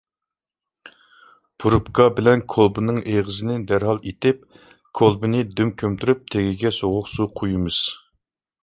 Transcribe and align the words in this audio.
پۇرۇپكا 1.63 2.07
بىلەن 2.19 2.41
كولبىنىڭ 2.55 2.97
ئېغىزىنى 3.13 3.59
دەرھال 3.73 4.01
ئېتىپ، 4.13 4.43
كولبىنى 5.01 5.47
دۈم 5.61 5.75
كۆمتۈرۈپ 5.85 6.27
تېگىگە 6.35 6.75
سوغۇق 6.83 7.15
سۇ 7.17 7.31
قۇيىمىز. 7.39 7.83